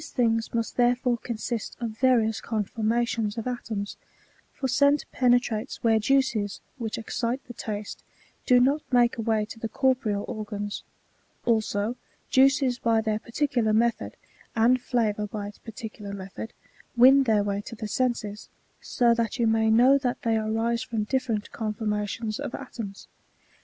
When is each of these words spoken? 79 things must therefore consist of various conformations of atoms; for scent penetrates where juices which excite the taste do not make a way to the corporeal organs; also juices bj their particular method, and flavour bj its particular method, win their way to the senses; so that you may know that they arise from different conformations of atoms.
79 0.03 0.31
things 0.33 0.53
must 0.55 0.77
therefore 0.77 1.17
consist 1.19 1.77
of 1.79 1.91
various 1.91 2.41
conformations 2.41 3.37
of 3.37 3.45
atoms; 3.45 3.97
for 4.51 4.67
scent 4.67 5.05
penetrates 5.11 5.83
where 5.83 5.99
juices 5.99 6.59
which 6.79 6.97
excite 6.97 7.39
the 7.45 7.53
taste 7.53 8.03
do 8.47 8.59
not 8.59 8.81
make 8.91 9.19
a 9.19 9.21
way 9.21 9.45
to 9.45 9.59
the 9.59 9.69
corporeal 9.69 10.25
organs; 10.27 10.81
also 11.45 11.95
juices 12.31 12.79
bj 12.79 13.03
their 13.03 13.19
particular 13.19 13.73
method, 13.73 14.17
and 14.55 14.81
flavour 14.81 15.27
bj 15.27 15.49
its 15.49 15.57
particular 15.59 16.13
method, 16.13 16.51
win 16.97 17.21
their 17.25 17.43
way 17.43 17.61
to 17.61 17.75
the 17.75 17.87
senses; 17.87 18.49
so 18.81 19.13
that 19.13 19.37
you 19.37 19.45
may 19.45 19.69
know 19.69 19.99
that 19.99 20.23
they 20.23 20.35
arise 20.35 20.81
from 20.81 21.03
different 21.03 21.51
conformations 21.51 22.39
of 22.39 22.55
atoms. 22.55 23.07